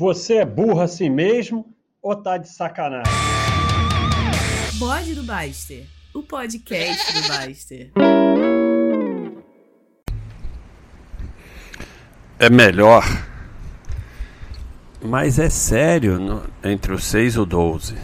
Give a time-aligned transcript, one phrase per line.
[0.00, 3.12] Você é burro assim mesmo ou tá de sacanagem?
[4.78, 7.92] Bode do Baster, o podcast do Baster.
[12.38, 13.04] É melhor.
[15.02, 17.94] Mas é sério, no, entre os 6 e o 12.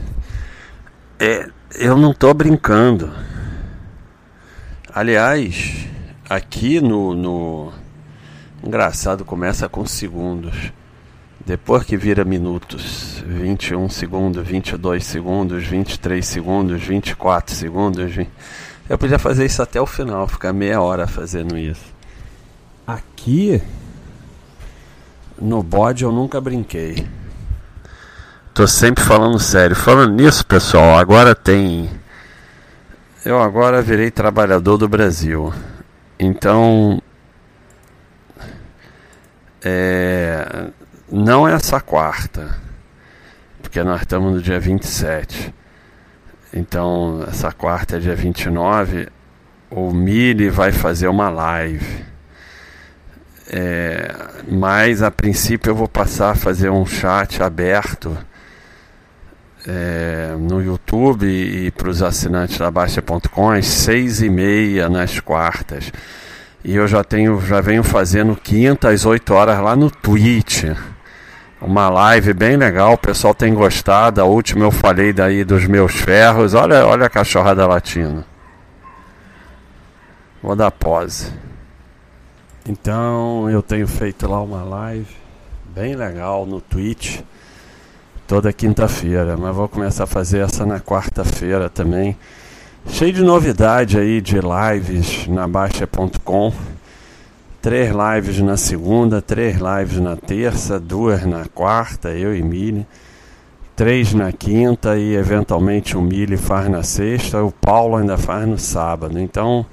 [1.19, 3.11] É, eu não tô brincando.
[4.93, 5.87] Aliás,
[6.29, 7.73] aqui no, no.
[8.63, 10.76] Engraçado, começa com segundos.
[11.47, 18.12] Depois que vira minutos, 21 segundos, 22 segundos, 23 segundos, 24 segundos.
[18.12, 18.29] 20...
[18.89, 21.84] Eu podia fazer isso até o final, ficar meia hora fazendo isso.
[22.84, 23.62] Aqui,
[25.41, 27.06] no bode, eu nunca brinquei.
[28.53, 29.77] Tô sempre falando sério.
[29.77, 31.89] Falando nisso, pessoal, agora tem.
[33.25, 35.55] Eu agora virei trabalhador do Brasil.
[36.19, 37.01] Então.
[39.62, 40.70] É
[41.10, 42.56] não essa quarta,
[43.62, 45.55] porque nós estamos no dia 27.
[46.53, 49.08] Então, essa quarta é dia 29.
[49.70, 52.05] O Mili vai fazer uma live.
[53.48, 54.12] É,
[54.48, 58.16] mas a princípio eu vou passar a fazer um chat aberto
[59.66, 65.92] é, no YouTube e para os assinantes da Baixa.com às seis e meia nas quartas.
[66.64, 70.64] E eu já tenho, já venho fazendo quinta às 8 horas lá no Twitch.
[71.67, 74.20] Uma live bem legal, o pessoal tem gostado.
[74.20, 76.55] A última eu falei daí dos meus ferros.
[76.55, 78.25] Olha, olha a cachorrada latina.
[80.41, 81.33] Vou dar pose.
[82.69, 85.12] Então eu tenho feito lá uma live
[85.75, 87.20] bem legal no Twitch
[88.28, 92.17] toda quinta-feira, mas vou começar a fazer essa na quarta-feira também.
[92.89, 96.53] Cheio de novidade aí de lives na Baixa.com.
[97.67, 102.86] Três lives na segunda, três lives na terça, duas na quarta, eu e Mili.
[103.75, 108.56] Três na quinta e eventualmente o Mili faz na sexta, o Paulo ainda faz no
[108.56, 109.19] sábado.
[109.19, 109.66] Então,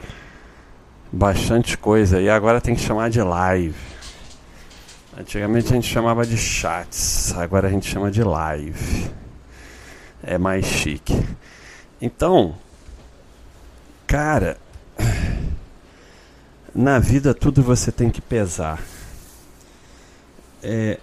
[1.12, 2.20] bastante coisa.
[2.20, 3.78] E agora tem que chamar de live.
[5.16, 9.08] Antigamente a gente chamava de chats, agora a gente chama de live.
[10.24, 11.24] É mais chique.
[12.02, 12.56] Então,
[14.08, 14.58] cara,
[16.74, 18.82] na vida tudo você tem que pesar.
[20.62, 21.00] É,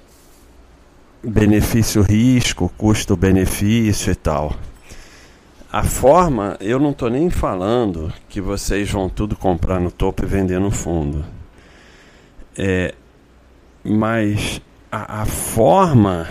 [1.22, 4.56] benefício-risco, custo-benefício e tal.
[5.72, 10.26] A forma, eu não estou nem falando que vocês vão tudo comprar no topo e
[10.26, 11.24] vender no fundo.
[12.58, 12.94] É,
[13.84, 14.60] mas
[14.90, 16.28] a, a forma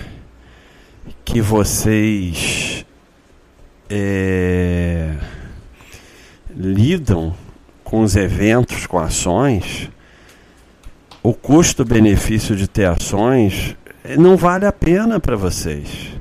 [1.23, 2.85] que vocês
[3.89, 5.15] é,
[6.49, 7.33] lidam
[7.89, 9.89] com os eventos, com ações,
[11.23, 13.75] o custo-benefício de ter ações
[14.15, 16.11] não vale a pena para vocês.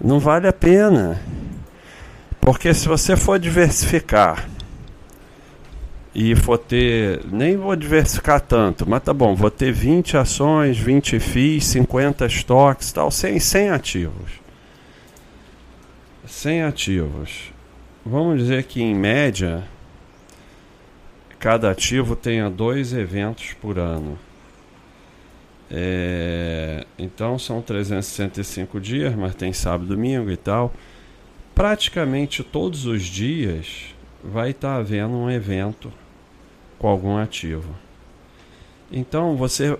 [0.00, 1.20] Não vale a pena.
[2.40, 4.48] Porque se você for diversificar
[6.12, 11.20] e for ter, nem vou diversificar tanto, mas tá bom, vou ter 20 ações, 20
[11.20, 14.30] FIIs, 50 estoques, tal, 100, 100 ativos.
[16.26, 17.52] 100 ativos.
[18.04, 19.62] Vamos dizer que em média
[21.40, 24.18] cada ativo tenha dois eventos por ano.
[25.70, 30.72] É, então são 365 dias, mas tem sábado, domingo e tal.
[31.54, 35.90] Praticamente todos os dias vai estar tá havendo um evento
[36.78, 37.74] com algum ativo.
[38.92, 39.78] Então você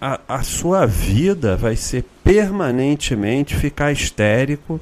[0.00, 4.80] a, a sua vida vai ser permanentemente ficar histérico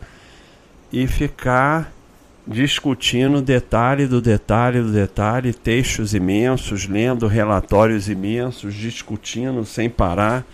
[0.92, 1.93] e ficar
[2.46, 10.44] discutindo detalhe do detalhe do detalhe, textos imensos, lendo relatórios imensos, discutindo sem parar.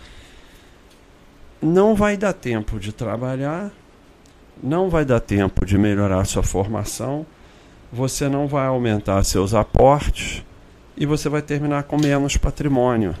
[1.61, 3.71] Não vai dar tempo de trabalhar,
[4.63, 7.25] não vai dar tempo de melhorar sua formação,
[7.91, 10.43] você não vai aumentar seus aportes
[10.95, 13.13] e você vai terminar com menos patrimônio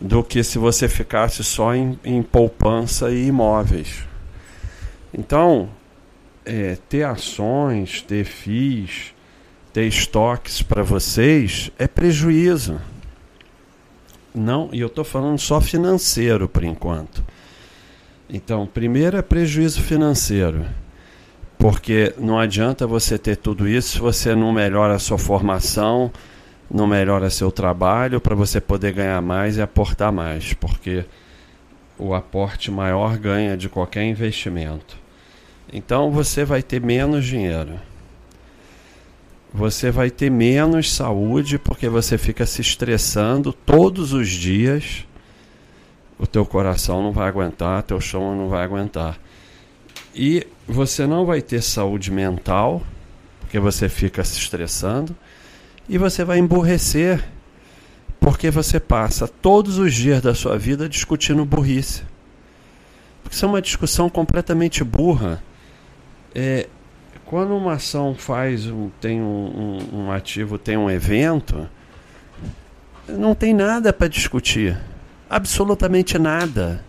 [0.00, 4.04] do que se você ficasse só em, em poupança e imóveis.
[5.12, 5.68] Então,
[6.50, 9.14] é, ter ações, ter FIIs,
[9.72, 12.80] ter estoques para vocês é prejuízo.
[14.34, 17.24] Não, e eu estou falando só financeiro por enquanto.
[18.28, 20.66] Então, primeiro é prejuízo financeiro.
[21.56, 26.10] Porque não adianta você ter tudo isso se você não melhora a sua formação,
[26.68, 30.52] não melhora seu trabalho para você poder ganhar mais e aportar mais.
[30.52, 31.04] Porque
[31.96, 34.98] o aporte maior ganha de qualquer investimento.
[35.72, 37.78] Então você vai ter menos dinheiro.
[39.52, 45.06] Você vai ter menos saúde porque você fica se estressando todos os dias.
[46.18, 49.18] o teu coração não vai aguentar, teu chão não vai aguentar.
[50.14, 52.82] E você não vai ter saúde mental,
[53.40, 55.16] porque você fica se estressando,
[55.88, 57.24] e você vai emburrecer,
[58.20, 62.02] porque você passa todos os dias da sua vida discutindo burrice.
[63.22, 65.42] Porque isso é uma discussão completamente burra.
[66.34, 66.68] É,
[67.24, 68.68] quando uma ação faz
[69.00, 71.68] tem um, um, um ativo tem um evento,
[73.08, 74.76] não tem nada para discutir.
[75.28, 76.84] Absolutamente nada.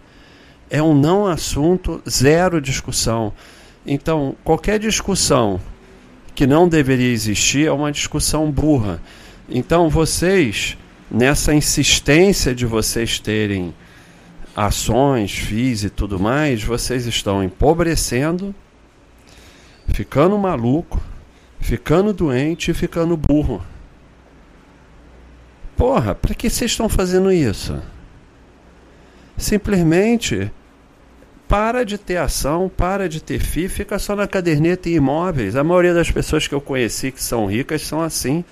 [0.69, 3.33] É um não assunto, zero discussão.
[3.85, 5.59] Então, qualquer discussão
[6.33, 9.01] que não deveria existir é uma discussão burra.
[9.49, 10.77] Então, vocês,
[11.09, 13.73] nessa insistência de vocês terem
[14.55, 18.55] ações, FIIs e tudo mais, vocês estão empobrecendo,
[19.93, 21.01] ficando maluco,
[21.59, 23.63] ficando doente e ficando burro.
[25.75, 27.81] Porra, para que vocês estão fazendo isso?
[29.37, 30.51] Simplesmente
[31.47, 35.55] para de ter ação, para de ter FII, fica só na caderneta e imóveis.
[35.55, 38.45] A maioria das pessoas que eu conheci que são ricas são assim.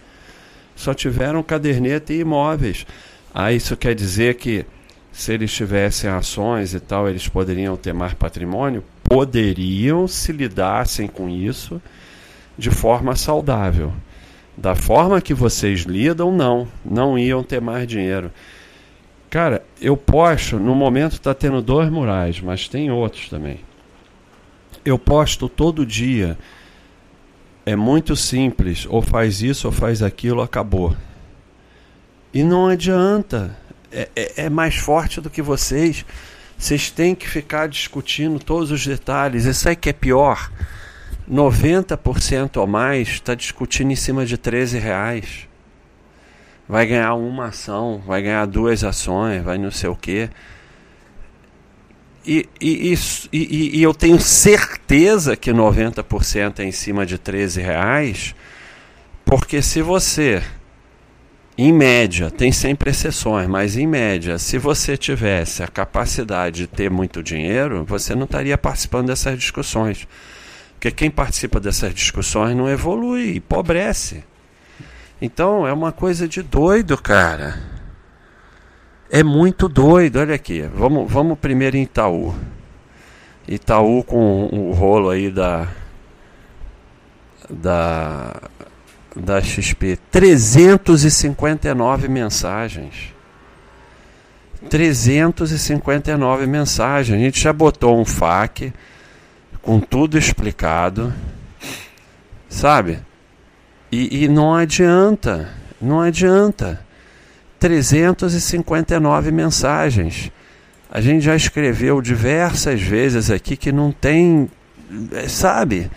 [0.76, 2.86] Só tiveram caderneta e imóveis.
[3.34, 4.66] Ah, isso quer dizer que
[5.12, 8.84] se eles tivessem ações e tal, eles poderiam ter mais patrimônio?
[9.04, 11.82] Poderiam se lidassem com isso
[12.58, 13.92] de forma saudável.
[14.56, 16.68] Da forma que vocês lidam, não.
[16.84, 18.32] Não iam ter mais dinheiro.
[19.30, 23.60] Cara, eu posto, no momento está tendo dois murais, mas tem outros também.
[24.84, 26.38] Eu posto todo dia.
[27.66, 30.96] É muito simples, ou faz isso ou faz aquilo, acabou.
[32.34, 33.56] E não adianta.
[33.92, 36.06] É, é, é mais forte do que vocês.
[36.58, 39.46] Vocês têm que ficar discutindo todos os detalhes.
[39.46, 40.52] Isso aí que é pior.
[41.30, 45.50] 90% ou mais está discutindo em cima de 13 reais
[46.70, 50.30] vai ganhar uma ação, vai ganhar duas ações, vai não sei o quê.
[52.24, 52.94] E, e,
[53.34, 58.36] e, e eu tenho certeza que 90% é em cima de 13 reais,
[59.26, 60.44] porque se você,
[61.62, 66.90] em média, tem sempre exceções, mas em média, se você tivesse a capacidade de ter
[66.90, 70.08] muito dinheiro, você não estaria participando dessas discussões.
[70.74, 74.24] Porque quem participa dessas discussões não evolui, empobrece.
[75.22, 77.60] Então é uma coisa de doido, cara.
[79.12, 80.20] É muito doido.
[80.20, 80.62] Olha aqui.
[80.74, 82.34] Vamos, vamos primeiro em Itaú.
[83.46, 85.68] Itaú com o rolo aí da
[87.50, 88.40] da
[89.16, 93.14] da XP 359 mensagens.
[94.70, 97.18] 359 mensagens.
[97.18, 98.74] A gente já botou um FAQ
[99.62, 101.14] com tudo explicado.
[102.48, 103.00] Sabe?
[103.92, 105.50] E, e não adianta,
[105.82, 106.86] não adianta.
[107.60, 110.32] 359 mensagens.
[110.92, 114.50] A gente já escreveu diversas vezes aqui que não tem,
[115.14, 115.92] é, sabe?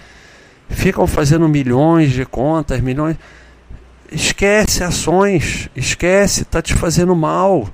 [0.73, 3.17] Ficam fazendo milhões de contas, milhões.
[4.11, 7.69] Esquece ações, esquece, tá te fazendo mal.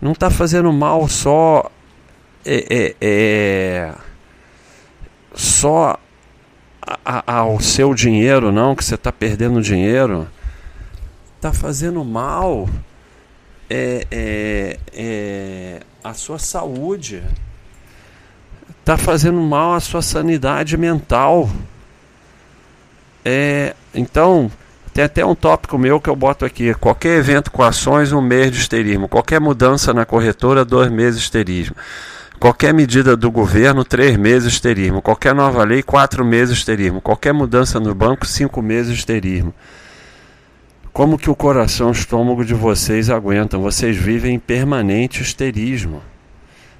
[0.00, 1.70] Não tá fazendo mal só
[2.44, 3.94] é, é, é
[5.34, 5.98] só
[7.04, 10.26] a, ao seu dinheiro, não, que você está perdendo dinheiro.
[11.36, 12.68] Está fazendo mal
[13.70, 17.22] é, é, é, a sua saúde.
[18.80, 21.48] Está fazendo mal à sua sanidade mental.
[23.24, 24.50] É, então,
[24.92, 28.50] tem até um tópico meu que eu boto aqui: qualquer evento com ações, um mês
[28.50, 29.08] de esterismo.
[29.08, 31.76] Qualquer mudança na corretora, dois meses de esterismo.
[32.40, 35.02] Qualquer medida do governo, três meses de esterismo.
[35.02, 37.00] Qualquer nova lei, quatro meses de esterismo.
[37.00, 39.52] Qualquer mudança no banco, cinco meses de esterismo.
[40.92, 43.62] Como que o coração e o estômago de vocês aguentam?
[43.62, 46.02] Vocês vivem em permanente esterismo.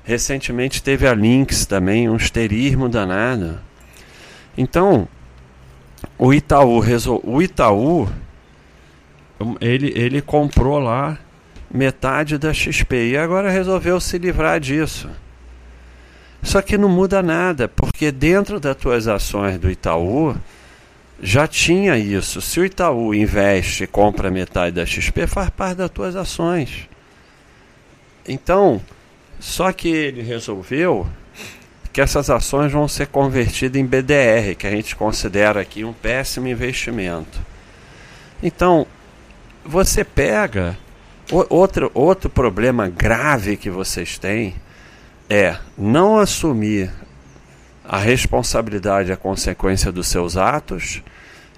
[0.02, 3.60] Recentemente teve a Lynx também, um esterismo danado.
[4.56, 5.06] Então,
[6.18, 6.82] o Itaú,
[7.24, 8.08] o Itaú
[9.60, 11.18] ele, ele comprou lá
[11.70, 15.08] metade da XP e agora resolveu se livrar disso.
[16.42, 20.36] Só que não muda nada, porque dentro das tuas ações do Itaú
[21.20, 22.40] já tinha isso.
[22.40, 26.88] Se o Itaú investe e compra metade da XP, faz parte das tuas ações.
[28.26, 28.80] Então,
[29.40, 31.06] só que ele resolveu
[31.98, 36.46] que essas ações vão ser convertidas em BDR, que a gente considera aqui um péssimo
[36.46, 37.40] investimento.
[38.40, 38.86] Então,
[39.64, 40.78] você pega
[41.50, 44.54] outro, outro problema grave que vocês têm
[45.28, 46.88] é não assumir
[47.84, 51.02] a responsabilidade e a consequência dos seus atos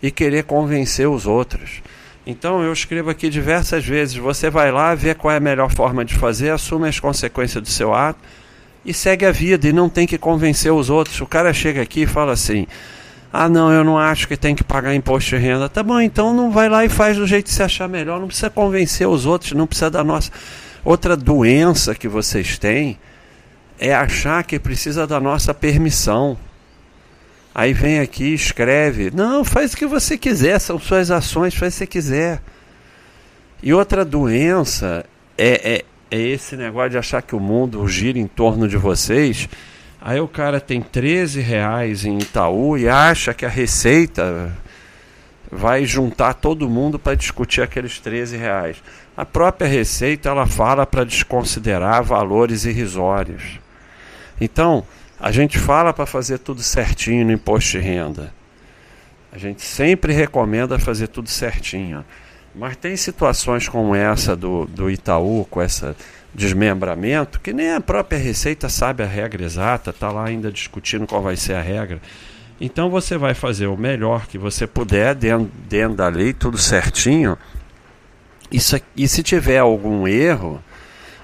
[0.02, 1.82] e querer convencer os outros.
[2.26, 4.16] Então eu escrevo aqui diversas vezes.
[4.16, 7.68] Você vai lá, vê qual é a melhor forma de fazer, assume as consequências do
[7.68, 8.39] seu ato
[8.84, 11.20] e segue a vida e não tem que convencer os outros.
[11.20, 12.66] O cara chega aqui e fala assim:
[13.32, 15.68] ah, não, eu não acho que tem que pagar imposto de renda.
[15.68, 18.18] Tá bom, então não vai lá e faz do jeito que você achar melhor.
[18.18, 20.30] Não precisa convencer os outros, não precisa da nossa.
[20.84, 22.98] Outra doença que vocês têm
[23.78, 26.36] é achar que precisa da nossa permissão.
[27.54, 29.10] Aí vem aqui, escreve.
[29.12, 32.42] Não, faz o que você quiser, são suas ações, faz o que você quiser.
[33.62, 35.04] E outra doença
[35.36, 39.48] é, é, é esse negócio de achar que o mundo gira em torno de vocês.
[40.00, 44.52] Aí o cara tem 13 reais em Itaú e acha que a Receita
[45.50, 48.82] vai juntar todo mundo para discutir aqueles 13 reais.
[49.16, 53.60] A própria Receita ela fala para desconsiderar valores irrisórios.
[54.40, 54.84] Então,
[55.18, 58.32] a gente fala para fazer tudo certinho no imposto de renda.
[59.30, 62.04] A gente sempre recomenda fazer tudo certinho.
[62.54, 65.94] Mas tem situações como essa do, do Itaú, com esse
[66.34, 71.22] desmembramento, que nem a própria Receita sabe a regra exata, está lá ainda discutindo qual
[71.22, 72.00] vai ser a regra.
[72.60, 77.38] Então você vai fazer o melhor que você puder dentro, dentro da lei, tudo certinho.
[78.50, 80.62] Isso, e se tiver algum erro,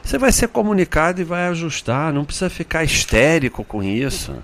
[0.02, 4.34] você vai ser comunicado e vai ajustar, não precisa ficar histérico com isso.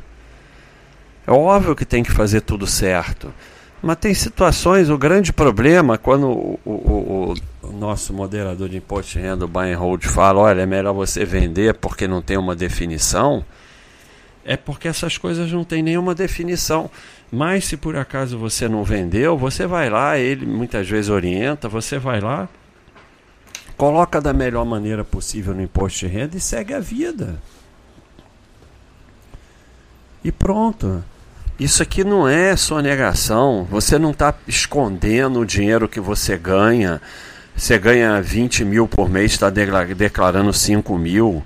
[1.26, 3.32] É óbvio que tem que fazer tudo certo.
[3.82, 7.34] Mas tem situações, o grande problema, quando o, o, o,
[7.68, 10.92] o nosso moderador de imposto de renda, o buy and hold, fala, olha, é melhor
[10.92, 13.44] você vender porque não tem uma definição,
[14.44, 16.88] é porque essas coisas não têm nenhuma definição.
[17.30, 21.98] Mas se por acaso você não vendeu, você vai lá, ele muitas vezes orienta, você
[21.98, 22.48] vai lá,
[23.76, 27.40] coloca da melhor maneira possível no imposto de renda e segue a vida.
[30.22, 31.02] E pronto.
[31.58, 33.66] Isso aqui não é sonegação.
[33.70, 37.00] Você não está escondendo o dinheiro que você ganha.
[37.54, 41.44] Você ganha 20 mil por mês, está declarando 5 mil.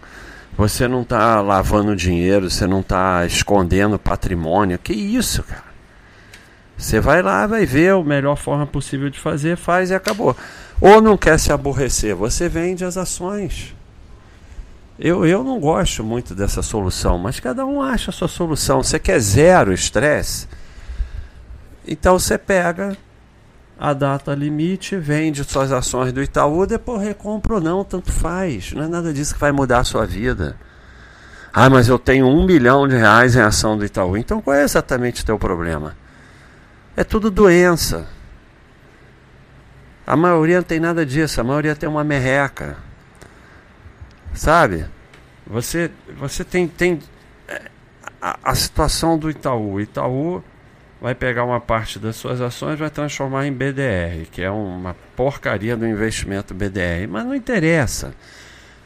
[0.56, 4.78] Você não está lavando dinheiro, você não está escondendo patrimônio.
[4.78, 5.66] Que isso, cara?
[6.78, 10.34] Você vai lá, vai ver a melhor forma possível de fazer, faz e acabou.
[10.80, 13.75] Ou não quer se aborrecer, você vende as ações.
[14.98, 18.82] Eu, eu não gosto muito dessa solução, mas cada um acha a sua solução.
[18.82, 20.48] Você quer zero estresse?
[21.86, 22.96] Então você pega
[23.78, 28.72] a data limite, vende suas ações do Itaú, depois recompra ou não, tanto faz.
[28.72, 30.56] Não é nada disso que vai mudar a sua vida.
[31.52, 34.16] Ah, mas eu tenho um milhão de reais em ação do Itaú.
[34.16, 35.94] Então qual é exatamente o teu problema?
[36.96, 38.06] É tudo doença.
[40.06, 42.85] A maioria não tem nada disso, a maioria tem uma merreca.
[44.36, 44.84] Sabe?
[45.46, 47.00] Você, você tem, tem
[47.48, 47.62] é,
[48.20, 49.72] a, a situação do Itaú.
[49.72, 50.44] O Itaú
[51.00, 54.94] vai pegar uma parte das suas ações e vai transformar em BDR, que é uma
[55.16, 57.08] porcaria do investimento BDR.
[57.08, 58.14] Mas não interessa.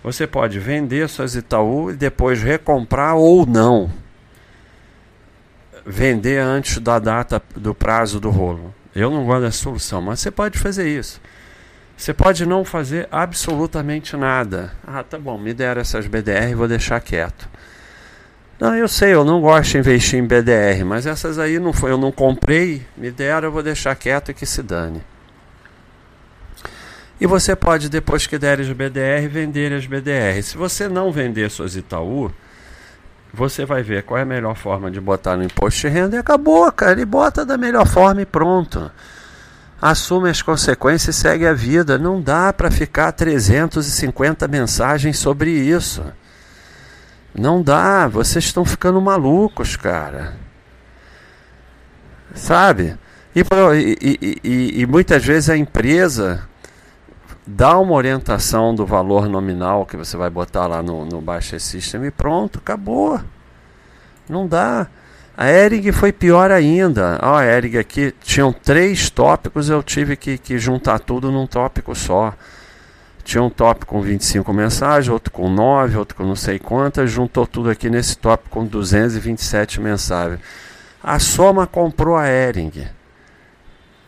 [0.05, 3.91] Você pode vender suas Itaú e depois recomprar ou não.
[5.85, 8.73] Vender antes da data do prazo do rolo.
[8.95, 11.21] Eu não gosto dessa solução, mas você pode fazer isso.
[12.01, 14.73] Você pode não fazer absolutamente nada.
[14.87, 17.47] Ah, tá bom, me deram essas BDR, vou deixar quieto.
[18.59, 21.91] Não, eu sei, eu não gosto de investir em BDR, mas essas aí não foi,
[21.91, 25.03] eu não comprei, me deram, eu vou deixar quieto e que se dane.
[27.21, 30.43] E você pode, depois que der as BDR, vender as BDR.
[30.43, 32.33] Se você não vender suas Itaú,
[33.31, 36.19] você vai ver qual é a melhor forma de botar no imposto de renda e
[36.19, 36.93] acabou, cara.
[36.93, 38.91] Ele bota da melhor forma e pronto.
[39.81, 41.99] Assume as consequências e segue a vida.
[41.99, 46.05] Não dá para ficar 350 mensagens sobre isso.
[47.35, 48.07] Não dá.
[48.07, 50.35] Vocês estão ficando malucos, cara.
[52.35, 52.99] Sabe?
[53.35, 56.47] E, e, e, e muitas vezes a empresa
[57.47, 62.05] dá uma orientação do valor nominal que você vai botar lá no, no Baixa System
[62.05, 63.21] e pronto, acabou.
[64.29, 64.89] Não dá.
[65.41, 67.19] A Ering foi pior ainda.
[67.23, 71.95] Ó, a Ering aqui tinham três tópicos, eu tive que, que juntar tudo num tópico
[71.95, 72.35] só.
[73.25, 77.47] Tinha um tópico com 25 mensagens, outro com 9, outro com não sei quantas, juntou
[77.47, 80.41] tudo aqui nesse tópico com 227 mensagens.
[81.03, 82.87] A Soma comprou a Ering.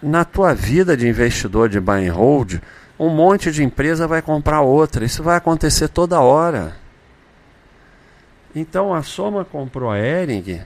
[0.02, 2.56] Na tua vida de investidor de buy and hold,
[2.98, 5.02] um monte de empresa vai comprar outra.
[5.02, 6.76] Isso vai acontecer toda hora.
[8.54, 10.60] Então a Soma comprou a Ering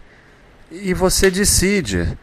[0.71, 2.17] e você decide.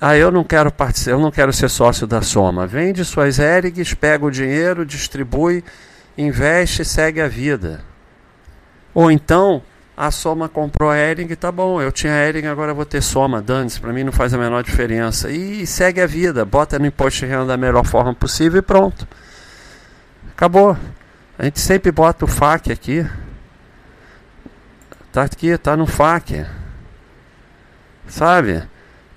[0.00, 2.66] Ah, eu não quero participar, eu não quero ser sócio da Soma.
[2.66, 5.62] Vende suas Erings, pega o dinheiro, distribui,
[6.16, 7.84] investe e segue a vida.
[8.94, 9.62] Ou então
[10.02, 13.78] A soma comprou a Ering, tá bom, eu tinha Ering, agora vou ter soma, dane-se,
[13.78, 15.30] para mim não faz a menor diferença.
[15.30, 19.06] E segue a vida, bota no imposto de renda da melhor forma possível e pronto.
[20.32, 20.74] Acabou.
[21.38, 23.06] A gente sempre bota o FAQ aqui.
[25.12, 26.46] Tá aqui, tá no FAQ.
[28.10, 28.64] Sabe?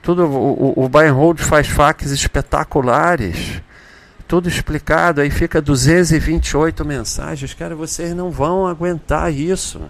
[0.01, 3.61] Tudo, o, o, hold faz FAQs espetaculares.
[4.27, 7.53] Tudo explicado, aí fica 228 mensagens.
[7.53, 9.81] Cara, vocês não vão aguentar isso.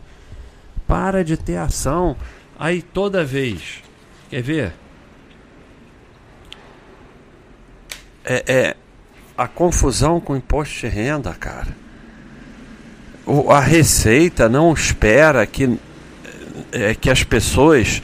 [0.88, 2.16] Para de ter ação.
[2.58, 3.82] Aí toda vez.
[4.30, 4.74] Quer ver?
[8.24, 8.76] É, é
[9.38, 11.76] a confusão com o imposto de renda, cara.
[13.26, 15.78] O, a Receita não espera que,
[16.72, 18.02] é, que as pessoas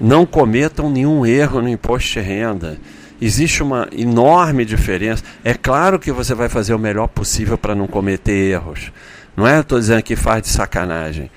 [0.00, 2.78] não cometam nenhum erro no imposto de renda.
[3.20, 5.22] Existe uma enorme diferença.
[5.44, 8.90] É claro que você vai fazer o melhor possível para não cometer erros.
[9.36, 11.30] Não é estou dizendo que faz de sacanagem.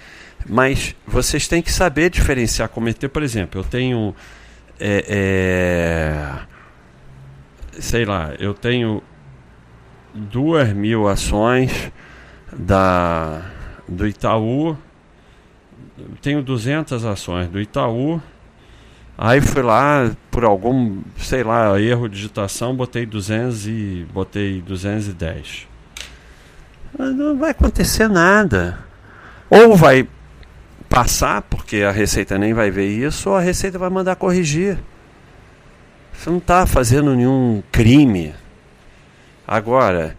[0.48, 4.16] Mas vocês têm que saber diferenciar, cometer, por exemplo, eu tenho.
[4.80, 6.46] É, é,
[7.80, 9.02] sei lá, eu tenho
[10.14, 11.92] duas mil ações
[12.52, 13.42] da,
[13.88, 14.78] do Itaú,
[16.22, 18.22] tenho 200 ações do Itaú
[19.18, 25.68] Aí fui lá, por algum, sei lá, erro de digitação, botei 200 e botei 210.
[26.98, 28.80] Não vai acontecer nada.
[29.50, 30.08] Ou vai
[30.90, 34.78] passar, porque a Receita nem vai ver isso, ou a Receita vai mandar corrigir.
[36.14, 38.34] Você não está fazendo nenhum crime.
[39.48, 40.18] Agora,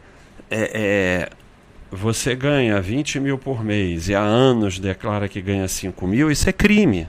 [0.50, 1.28] é, é,
[1.90, 6.48] você ganha 20 mil por mês e há anos declara que ganha 5 mil, isso
[6.48, 7.08] é crime.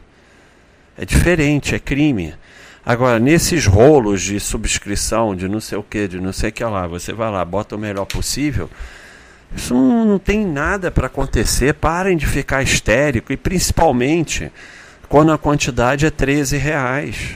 [0.97, 2.33] É diferente, é crime.
[2.85, 6.63] Agora, nesses rolos de subscrição, de não sei o que, de não sei o que
[6.63, 8.69] lá, você vai lá, bota o melhor possível.
[9.55, 11.73] Isso não, não tem nada para acontecer.
[11.73, 14.51] Parem de ficar histérico e principalmente
[15.07, 17.35] quando a quantidade é 13 reais.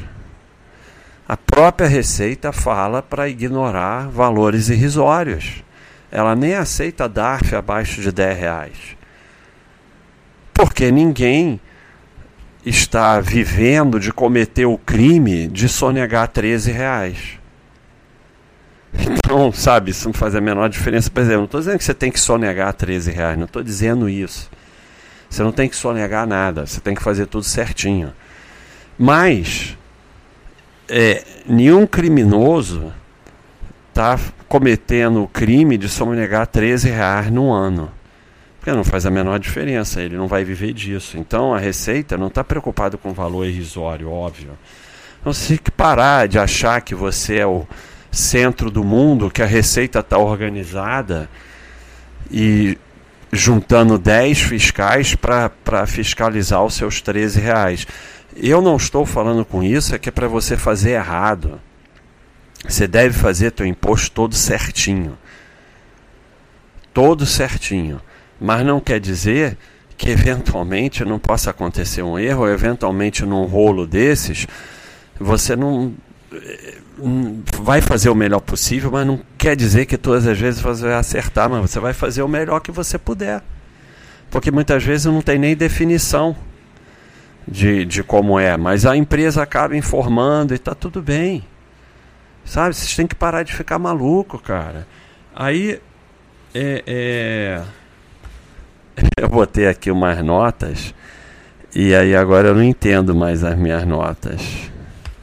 [1.28, 5.64] A própria Receita fala para ignorar valores irrisórios.
[6.12, 8.78] Ela nem aceita DARF abaixo de 10 reais.
[10.54, 11.60] Porque ninguém
[12.66, 17.40] está vivendo de cometer o crime de sonegar 13 reais.
[18.94, 21.10] Então, sabe, isso não faz a menor diferença.
[21.10, 24.10] Por exemplo, não estou dizendo que você tem que sonegar 13 reais, não estou dizendo
[24.10, 24.50] isso.
[25.30, 28.14] Você não tem que sonegar nada, você tem que fazer tudo certinho.
[29.00, 29.78] Mas,
[30.90, 32.94] é, nenhum criminoso
[33.90, 37.90] está cometendo o crime de sonegar 13 reais no ano.
[38.62, 41.18] Porque não faz a menor diferença, ele não vai viver disso.
[41.18, 44.52] Então a Receita não está preocupado com valor irrisório, óbvio.
[45.20, 47.68] Então você tem que parar de achar que você é o
[48.12, 51.28] centro do mundo, que a Receita está organizada
[52.30, 52.78] e
[53.34, 57.88] juntando 10 fiscais para fiscalizar os seus 13 reais.
[58.36, 61.60] Eu não estou falando com isso, é que é para você fazer errado.
[62.64, 65.18] Você deve fazer teu imposto todo certinho.
[66.94, 68.00] Todo certinho.
[68.42, 69.56] Mas não quer dizer
[69.96, 74.48] que eventualmente não possa acontecer um erro, ou eventualmente num rolo desses,
[75.20, 75.94] você não
[76.34, 76.74] eh,
[77.62, 80.96] vai fazer o melhor possível, mas não quer dizer que todas as vezes você vai
[80.96, 83.44] acertar, mas você vai fazer o melhor que você puder.
[84.32, 86.36] Porque muitas vezes não tem nem definição
[87.48, 91.46] de, de como é, mas a empresa acaba informando e está tudo bem.
[92.44, 92.74] Sabe?
[92.74, 94.88] Vocês têm que parar de ficar maluco, cara.
[95.36, 95.80] Aí
[96.56, 97.62] é, é
[99.18, 100.94] eu botei aqui umas notas
[101.74, 104.42] e aí agora eu não entendo mais as minhas notas.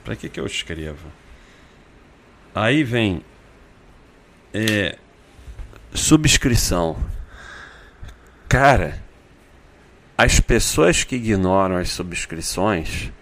[0.05, 1.07] Para que, que eu escrevo?
[2.55, 3.23] Aí vem
[4.55, 4.97] é,
[5.93, 6.97] subscrição.
[8.49, 9.03] Cara,
[10.17, 13.13] as pessoas que ignoram as subscrições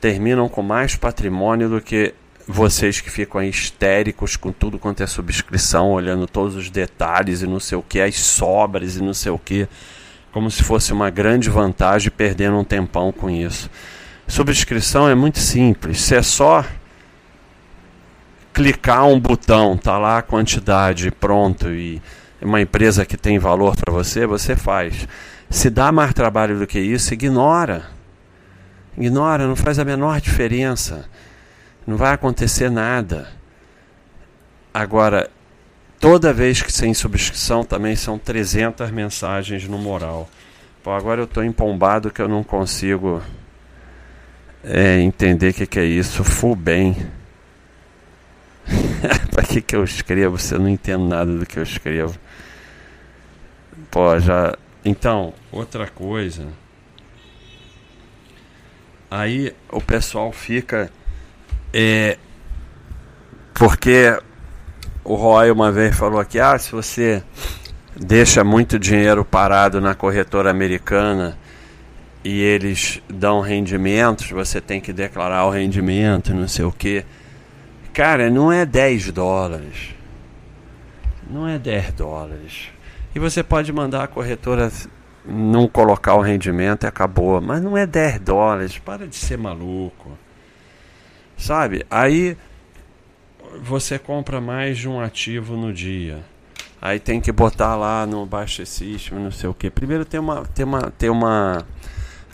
[0.00, 2.14] terminam com mais patrimônio do que
[2.46, 7.46] vocês que ficam aí histéricos com tudo quanto é subscrição, olhando todos os detalhes e
[7.46, 9.66] não sei o que, as sobras e não sei o que,
[10.32, 13.70] como se fosse uma grande vantagem perdendo um tempão com isso.
[14.26, 16.64] Subscrição é muito simples, se é só
[18.52, 22.00] clicar um botão, tá lá a quantidade, pronto, e
[22.40, 25.08] uma empresa que tem valor para você, você faz.
[25.50, 27.86] Se dá mais trabalho do que isso, ignora.
[28.96, 31.08] Ignora, não faz a menor diferença.
[31.86, 33.28] Não vai acontecer nada.
[34.72, 35.30] Agora,
[36.00, 40.28] toda vez que sem subscrição também são 300 mensagens no moral.
[40.82, 43.22] Pô, agora eu estou empombado que eu não consigo
[44.62, 46.24] é, entender o que, que é isso.
[46.24, 46.96] Full bem.
[49.30, 52.18] Para que, que eu escrevo se eu não entendo nada do que eu escrevo?
[53.90, 54.56] Pô, já.
[54.84, 56.46] Então, outra coisa
[59.16, 60.90] Aí o pessoal fica.
[61.76, 62.18] É,
[63.52, 64.16] porque
[65.02, 67.20] o Roy uma vez falou aqui: ah, se você
[67.96, 71.36] deixa muito dinheiro parado na corretora americana
[72.22, 77.04] e eles dão rendimentos, você tem que declarar o rendimento, não sei o que.
[77.92, 79.96] Cara, não é 10 dólares.
[81.28, 82.68] Não é 10 dólares.
[83.16, 84.70] E você pode mandar a corretora
[85.26, 87.40] não colocar o rendimento e acabou.
[87.40, 88.78] Mas não é 10 dólares.
[88.78, 90.16] Para de ser maluco.
[91.36, 91.84] Sabe?
[91.90, 92.36] Aí
[93.62, 96.24] você compra mais de um ativo no dia.
[96.80, 99.70] Aí tem que botar lá no Baixa System, não sei o que.
[99.70, 101.66] Primeiro tem uma, tem uma, tem uma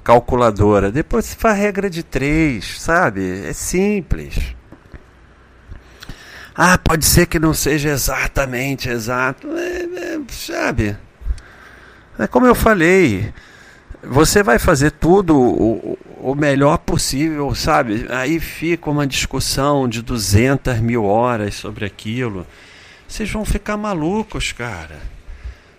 [0.03, 0.91] calculadora.
[0.91, 3.47] Depois você faz regra de três, sabe?
[3.47, 4.57] É simples.
[6.55, 9.49] Ah, pode ser que não seja exatamente exato.
[9.57, 10.97] É, é, sabe?
[12.19, 13.33] É como eu falei.
[14.03, 18.07] Você vai fazer tudo o, o melhor possível, sabe?
[18.11, 22.47] Aí fica uma discussão de 200 mil horas sobre aquilo.
[23.07, 24.99] Vocês vão ficar malucos, cara.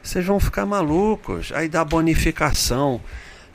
[0.04, 1.52] Vocês vão ficar malucos.
[1.54, 3.02] Aí dá bonificação.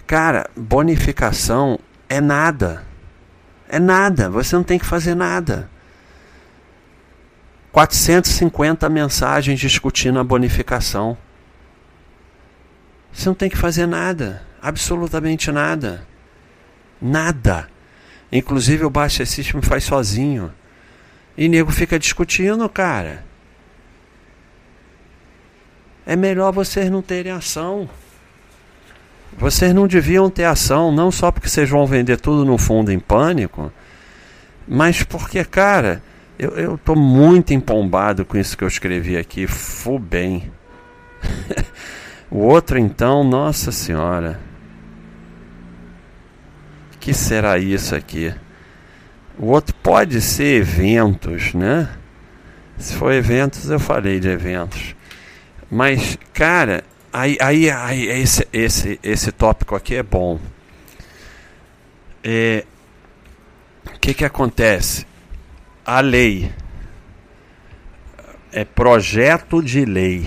[0.07, 2.85] Cara, bonificação é nada.
[3.68, 4.31] É nada.
[4.31, 5.68] Você não tem que fazer nada.
[7.70, 11.16] 450 mensagens discutindo a bonificação.
[13.12, 16.07] Você não tem que fazer nada, absolutamente nada.
[17.00, 17.68] Nada.
[18.33, 20.52] Inclusive o Baixa System faz sozinho.
[21.38, 23.24] E nego fica discutindo, cara.
[26.05, 27.88] É melhor vocês não terem ação.
[29.38, 32.98] Vocês não deviam ter ação, não só porque vocês vão vender tudo no fundo em
[32.98, 33.70] pânico,
[34.66, 36.02] mas porque, cara,
[36.38, 39.46] eu, eu tô muito empombado com isso que eu escrevi aqui.
[40.00, 40.50] bem.
[42.31, 44.45] o outro, então, nossa senhora.
[47.06, 48.34] Que será isso aqui?
[49.38, 51.88] O outro pode ser eventos, né?
[52.76, 54.96] Se for eventos, eu falei de eventos.
[55.70, 60.40] Mas, cara, aí, aí, aí esse, esse, esse tópico aqui é bom.
[62.24, 62.64] É,
[63.94, 65.06] o que, que acontece?
[65.84, 66.52] a lei.
[68.52, 70.26] É projeto de lei.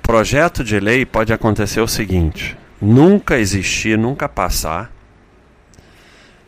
[0.00, 4.92] Projeto de lei pode acontecer o seguinte: nunca existir, nunca passar.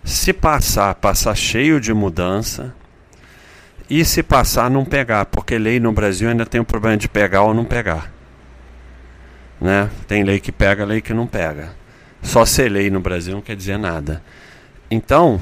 [0.05, 2.75] Se passar, passar cheio de mudança.
[3.88, 7.43] E se passar, não pegar, porque lei no Brasil ainda tem o problema de pegar
[7.43, 8.12] ou não pegar.
[9.61, 9.90] Né?
[10.07, 11.75] Tem lei que pega, lei que não pega.
[12.23, 14.23] Só ser lei no Brasil não quer dizer nada.
[14.90, 15.40] Então,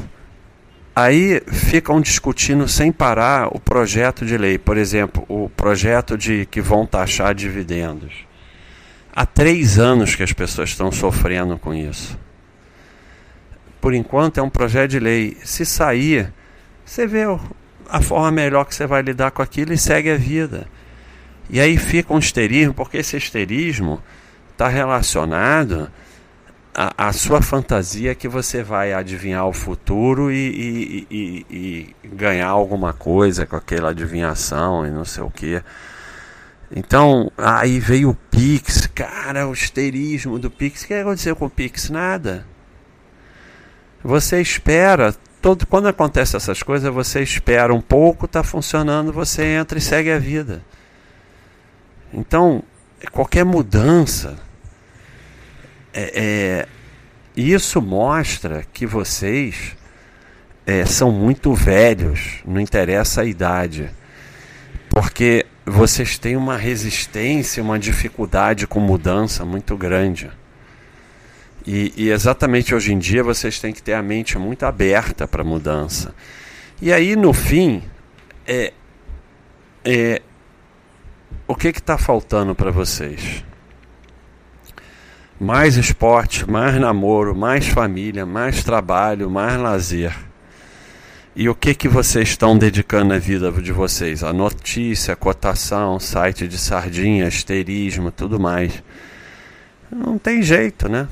[0.99, 6.61] Aí ficam discutindo sem parar o projeto de lei, por exemplo, o projeto de que
[6.61, 8.27] vão taxar dividendos.
[9.19, 12.17] Há três anos que as pessoas estão sofrendo com isso.
[13.81, 15.37] Por enquanto é um projeto de lei.
[15.43, 16.33] Se sair,
[16.85, 17.25] você vê
[17.89, 20.69] a forma melhor que você vai lidar com aquilo e segue a vida.
[21.51, 24.01] E aí fica um esterismo, porque esse esterismo
[24.53, 25.91] está relacionado
[26.73, 31.47] a, a, sua fantasia que você vai adivinhar o futuro e, e, e,
[32.05, 35.61] e, ganhar alguma coisa com aquela adivinhação e não sei o que.
[36.75, 40.83] Então, aí veio o Pix, cara, o histerismo do Pix.
[40.83, 41.89] O que aconteceu com o Pix?
[41.89, 42.47] Nada.
[44.05, 49.79] Você espera, todo, quando acontece essas coisas, você espera um pouco, está funcionando, você entra
[49.79, 50.63] e segue a vida.
[52.13, 52.63] Então,
[53.13, 54.39] qualquer mudança
[55.93, 56.69] é, é,
[57.37, 59.77] isso mostra que vocês
[60.67, 63.91] é, são muito velhos, não interessa a idade,
[65.01, 70.29] porque vocês têm uma resistência, uma dificuldade com mudança muito grande.
[71.65, 75.45] E, e, exatamente hoje em dia vocês têm que ter a mente muito aberta para
[75.45, 76.13] mudança.
[76.83, 77.81] E aí no fim,
[78.45, 78.73] é,
[79.85, 80.21] é,
[81.47, 83.45] o que está faltando para vocês?
[85.39, 90.28] mais esporte, mais namoro, mais família, mais trabalho, mais lazer.
[91.41, 94.25] E o que que vocês estão dedicando a vida de vocês?
[94.25, 98.83] A notícia, a cotação, site de sardinha, esterismo, tudo mais.
[99.89, 101.07] Não tem jeito, né?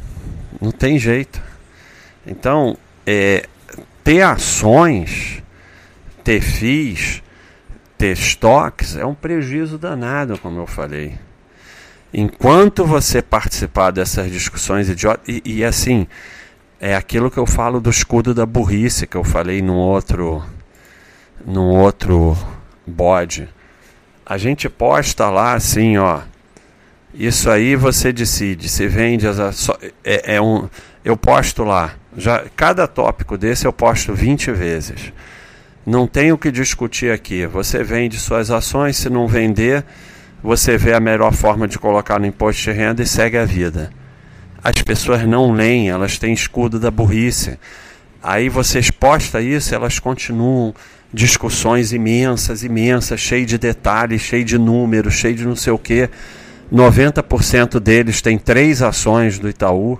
[0.60, 1.40] Não tem jeito.
[2.26, 3.46] Então, é,
[4.02, 5.44] ter ações,
[6.24, 7.22] ter FIIs,
[7.96, 11.16] ter estoques é um prejuízo danado, como eu falei
[12.12, 16.06] enquanto você participar dessas discussões idiotas, e, e, assim,
[16.80, 20.44] é aquilo que eu falo do escudo da burrice, que eu falei num outro,
[21.44, 22.36] num outro
[22.86, 23.48] bode.
[24.24, 26.20] A gente posta lá assim, ó.
[27.14, 28.68] Isso aí você decide.
[28.68, 29.68] Se vende as.
[30.04, 30.68] É, é, um,
[31.04, 31.94] eu posto lá.
[32.16, 35.12] Já, cada tópico desse eu posto 20 vezes.
[35.84, 37.46] Não tem o que discutir aqui.
[37.46, 39.84] Você vende suas ações, se não vender,
[40.42, 43.90] você vê a melhor forma de colocar no imposto de renda e segue a vida.
[44.62, 47.58] As pessoas não leem, elas têm escudo da burrice.
[48.22, 50.74] Aí você exposta isso, elas continuam
[51.12, 56.10] discussões imensas, imensas, cheio de detalhes, cheio de números, cheio de não sei o quê.
[56.72, 59.98] 90% deles tem três ações do Itaú.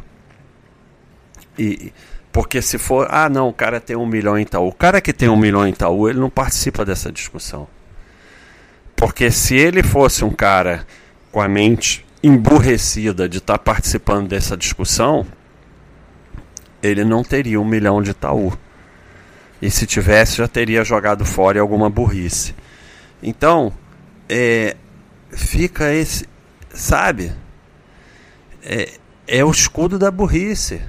[1.59, 1.93] E
[2.33, 4.69] porque se for, ah não, o cara tem um milhão em Itaú.
[4.69, 7.67] O cara que tem um milhão em Itaú, ele não participa dessa discussão.
[8.95, 10.87] Porque se ele fosse um cara
[11.33, 15.27] com a mente emburrecida de estar tá participando dessa discussão,
[16.83, 18.53] ele não teria um milhão de Itaú.
[19.61, 22.55] E se tivesse, já teria jogado fora alguma burrice.
[23.23, 23.73] Então,
[24.29, 24.77] é,
[25.31, 26.29] fica esse,
[26.71, 27.33] sabe?
[28.63, 28.93] É,
[29.27, 30.81] é o escudo da burrice.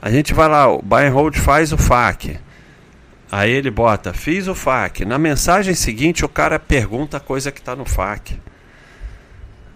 [0.00, 2.38] A gente vai lá, o buy hold faz o FAQ.
[3.30, 5.04] Aí ele bota, fiz o FAQ.
[5.04, 8.38] Na mensagem seguinte, o cara pergunta a coisa que está no FAQ.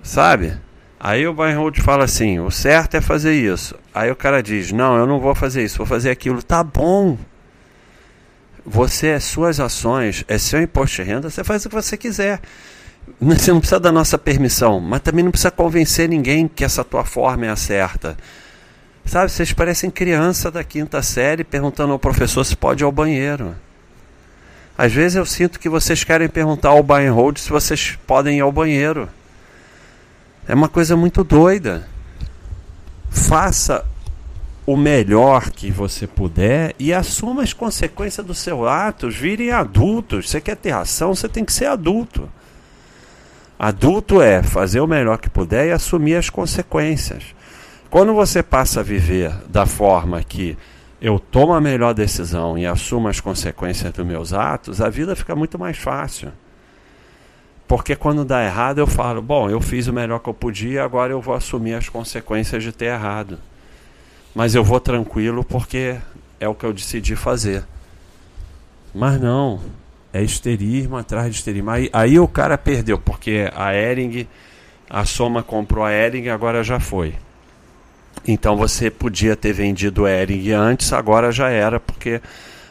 [0.03, 0.57] Sabe?
[1.03, 3.75] Aí o buy and hold fala assim: o certo é fazer isso.
[3.95, 6.43] Aí o cara diz: não, eu não vou fazer isso, vou fazer aquilo.
[6.43, 7.17] Tá bom.
[8.67, 12.41] Você suas ações, é seu imposto de renda, você faz o que você quiser.
[13.19, 17.03] Você não precisa da nossa permissão, mas também não precisa convencer ninguém que essa tua
[17.03, 18.17] forma é a certa.
[19.07, 23.57] Sabe, vocês parecem criança da quinta série perguntando ao professor se pode ir ao banheiro.
[24.77, 28.39] Às vezes eu sinto que vocês querem perguntar ao buy and hold se vocês podem
[28.39, 29.09] ir ao banheiro.
[30.51, 31.87] É uma coisa muito doida.
[33.09, 33.87] Faça
[34.67, 39.15] o melhor que você puder e assuma as consequências dos seus atos.
[39.15, 40.29] Virem adultos.
[40.29, 42.29] Você quer ter ação, você tem que ser adulto.
[43.57, 47.27] Adulto é fazer o melhor que puder e assumir as consequências.
[47.89, 50.59] Quando você passa a viver da forma que
[51.01, 55.37] eu tomo a melhor decisão e assumo as consequências dos meus atos, a vida fica
[55.37, 56.33] muito mais fácil.
[57.71, 61.13] Porque quando dá errado, eu falo: bom, eu fiz o melhor que eu podia, agora
[61.13, 63.39] eu vou assumir as consequências de ter errado.
[64.35, 65.97] Mas eu vou tranquilo porque
[66.41, 67.63] é o que eu decidi fazer.
[68.93, 69.61] Mas não,
[70.13, 71.71] é esterismo atrás de esterismo.
[71.71, 74.27] Aí, aí o cara perdeu, porque a Ering,
[74.89, 77.15] a Soma comprou a Ering, agora já foi.
[78.27, 82.21] Então você podia ter vendido Ering antes, agora já era, porque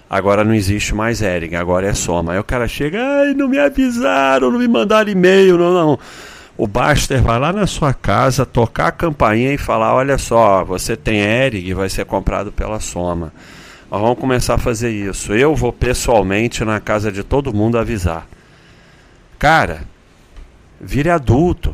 [0.09, 2.33] agora não existe mais Ering, agora é Soma.
[2.33, 5.99] Aí o cara chega, ai, não me avisaram, não me mandaram e-mail, não, não.
[6.57, 10.97] O Baster vai lá na sua casa, tocar a campainha e falar: olha só, você
[10.97, 13.31] tem Ering, vai ser comprado pela Soma.
[13.89, 15.33] Nós vamos começar a fazer isso.
[15.33, 18.27] Eu vou pessoalmente na casa de todo mundo avisar.
[19.39, 19.81] Cara,
[20.79, 21.73] vire adulto.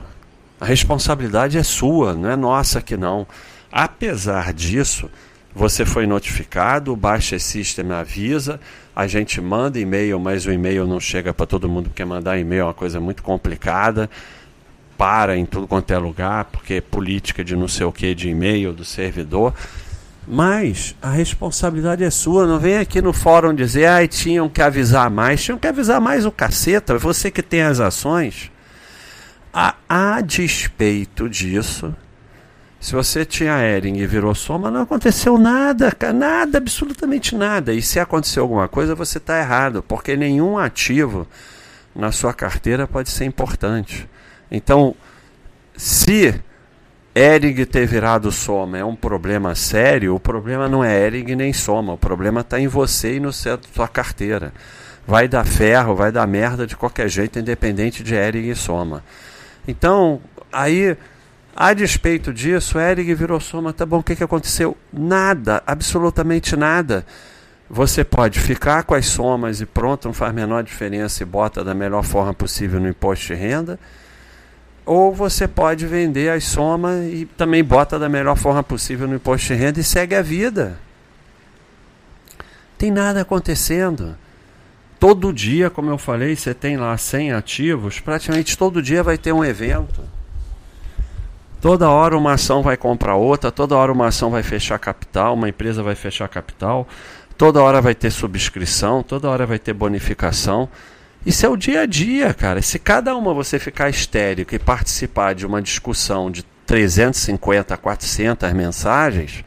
[0.62, 3.28] A responsabilidade é sua, não é nossa que não.
[3.72, 5.10] Apesar disso,
[5.56, 8.60] você foi notificado, o Baixa System avisa,
[8.94, 12.62] a gente manda e-mail, mas o e-mail não chega para todo mundo, porque mandar e-mail
[12.62, 14.10] é uma coisa muito complicada.
[14.98, 18.30] Para em tudo quanto é lugar, porque é política de não sei o que de
[18.30, 19.54] e-mail do servidor.
[20.28, 22.48] Mas a responsabilidade é sua.
[22.48, 25.44] Não vem aqui no fórum dizer, ai, tinham que avisar mais.
[25.44, 26.98] Tinham que avisar mais o caceta.
[26.98, 28.50] Você que tem as ações.
[29.54, 31.94] A, a despeito disso,
[32.86, 37.74] se você tinha Ering e virou soma, não aconteceu nada, nada, absolutamente nada.
[37.74, 41.28] E se aconteceu alguma coisa, você está errado, porque nenhum ativo
[41.96, 44.08] na sua carteira pode ser importante.
[44.52, 44.94] Então,
[45.76, 46.40] se
[47.16, 51.94] Ering ter virado soma é um problema sério, o problema não é Ering nem soma,
[51.94, 54.54] o problema está em você e no seu, sua carteira.
[55.08, 59.04] Vai dar ferro, vai dar merda de qualquer jeito, independente de Ering e soma.
[59.68, 60.22] Então,
[60.54, 60.96] aí
[61.56, 64.76] a despeito disso, Eric virou soma, tá bom, o que, que aconteceu?
[64.92, 67.06] Nada, absolutamente nada.
[67.70, 71.64] Você pode ficar com as somas e pronto, não faz a menor diferença e bota
[71.64, 73.80] da melhor forma possível no imposto de renda.
[74.86, 79.48] Ou você pode vender as somas e também bota da melhor forma possível no imposto
[79.48, 80.78] de renda e segue a vida.
[82.78, 84.18] Tem nada acontecendo.
[85.00, 89.32] Todo dia, como eu falei, você tem lá 100 ativos, praticamente todo dia vai ter
[89.32, 90.15] um evento.
[91.66, 95.50] Toda hora uma ação vai comprar outra, toda hora uma ação vai fechar capital, uma
[95.50, 96.88] empresa vai fechar capital,
[97.40, 100.70] toda hora vai ter subscrição, toda hora vai ter bonificação.
[101.26, 102.62] Isso é o dia a dia, cara.
[102.62, 109.44] Se cada uma você ficar histérico e participar de uma discussão de 350, 400 mensagens,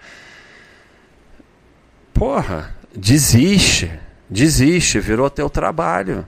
[2.12, 3.92] porra, desiste,
[4.28, 6.26] desiste, virou teu trabalho.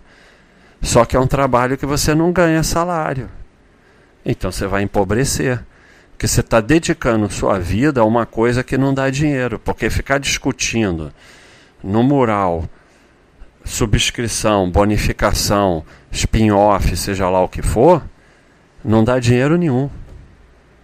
[0.80, 3.28] Só que é um trabalho que você não ganha salário.
[4.24, 5.64] Então você vai empobrecer.
[6.20, 10.18] Que você está dedicando sua vida a uma coisa que não dá dinheiro, porque ficar
[10.20, 11.10] discutindo
[11.82, 12.68] no mural
[13.64, 18.02] subscrição, bonificação, spin-off, seja lá o que for,
[18.84, 19.88] não dá dinheiro nenhum.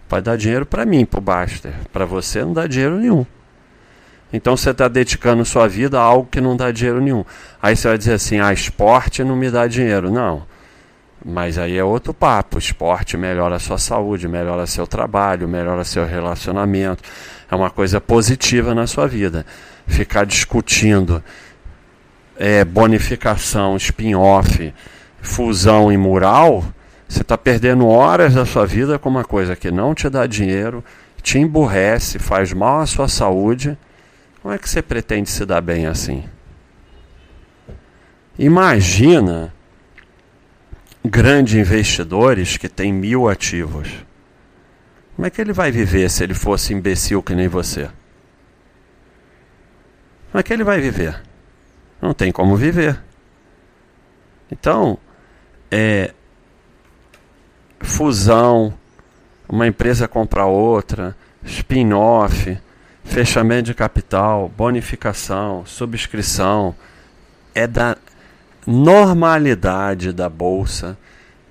[0.09, 1.73] Vai dar dinheiro para mim, para o Baster.
[1.93, 3.23] Para você não dá dinheiro nenhum.
[4.33, 7.23] Então você está dedicando sua vida a algo que não dá dinheiro nenhum.
[7.61, 10.09] Aí você vai dizer assim: ah, esporte não me dá dinheiro.
[10.09, 10.47] Não.
[11.25, 12.57] Mas aí é outro papo.
[12.57, 17.03] Esporte melhora a sua saúde, melhora seu trabalho, melhora seu relacionamento.
[17.49, 19.45] É uma coisa positiva na sua vida.
[19.85, 21.23] Ficar discutindo
[22.37, 24.73] é, bonificação, spin-off,
[25.21, 26.63] fusão e mural,
[27.07, 30.83] você está perdendo horas da sua vida com uma coisa que não te dá dinheiro,
[31.21, 33.77] te emburrece, faz mal à sua saúde.
[34.41, 36.23] Como é que você pretende se dar bem assim?
[38.37, 39.53] Imagina
[41.07, 44.05] grandes investidores que têm mil ativos.
[45.15, 47.89] Como é que ele vai viver se ele fosse imbecil que nem você?
[50.31, 51.21] Como é que ele vai viver?
[52.01, 52.99] Não tem como viver.
[54.51, 54.97] Então,
[55.71, 56.13] é
[57.79, 58.73] fusão,
[59.47, 62.57] uma empresa compra outra, spin-off,
[63.03, 66.75] fechamento de capital, bonificação, subscrição,
[67.55, 67.97] é da
[68.67, 70.97] normalidade da bolsa,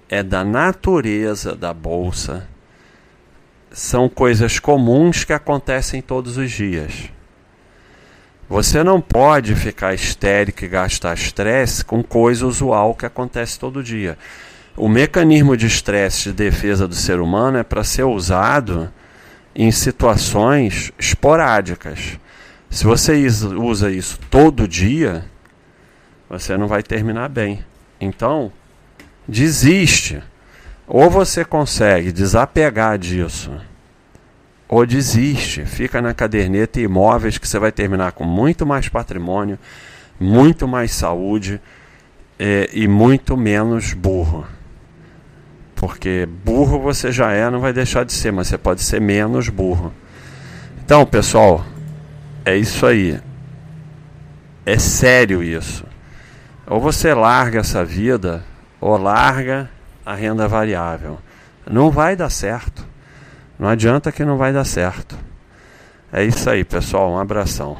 [0.06, 2.46] é da natureza da bolsa.
[3.72, 7.10] São coisas comuns que acontecem todos os dias.
[8.48, 14.16] Você não pode ficar histérico e gastar estresse com coisa usual que acontece todo dia.
[14.76, 18.92] O mecanismo de estresse de defesa do ser humano é para ser usado
[19.54, 22.18] em situações esporádicas.
[22.68, 23.26] Se você
[23.58, 25.24] usa isso todo dia,
[26.28, 27.64] você não vai terminar bem.
[28.00, 28.52] Então,
[29.26, 30.22] desiste.
[30.86, 33.50] Ou você consegue desapegar disso
[34.68, 39.58] ou desiste, fica na caderneta imóveis que você vai terminar com muito mais patrimônio,
[40.18, 41.60] muito mais saúde
[42.38, 44.46] é, e muito menos burro.
[45.74, 49.48] Porque burro você já é, não vai deixar de ser, mas você pode ser menos
[49.48, 49.92] burro.
[50.84, 51.64] Então, pessoal,
[52.44, 53.20] é isso aí.
[54.64, 55.85] É sério isso.
[56.66, 58.44] Ou você larga essa vida,
[58.80, 59.70] ou larga
[60.04, 61.18] a renda variável.
[61.68, 62.84] Não vai dar certo.
[63.58, 65.16] Não adianta que não vai dar certo.
[66.12, 67.10] É isso aí, pessoal.
[67.10, 67.76] Um abração.